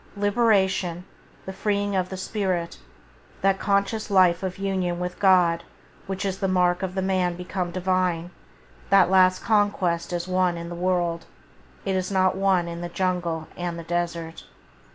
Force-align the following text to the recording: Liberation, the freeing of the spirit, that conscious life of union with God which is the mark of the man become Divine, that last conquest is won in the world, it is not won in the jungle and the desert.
Liberation, 0.17 1.05
the 1.45 1.53
freeing 1.53 1.95
of 1.95 2.09
the 2.09 2.17
spirit, 2.17 2.79
that 3.41 3.59
conscious 3.59 4.09
life 4.09 4.41
of 4.41 4.57
union 4.57 4.99
with 4.99 5.19
God 5.19 5.63
which 6.07 6.25
is 6.25 6.39
the 6.39 6.47
mark 6.47 6.81
of 6.81 6.95
the 6.95 7.03
man 7.03 7.35
become 7.35 7.69
Divine, 7.69 8.31
that 8.89 9.11
last 9.11 9.43
conquest 9.43 10.11
is 10.11 10.27
won 10.27 10.57
in 10.57 10.69
the 10.69 10.73
world, 10.73 11.25
it 11.85 11.95
is 11.95 12.09
not 12.11 12.35
won 12.35 12.67
in 12.67 12.81
the 12.81 12.89
jungle 12.89 13.47
and 13.55 13.77
the 13.77 13.83
desert. 13.83 14.45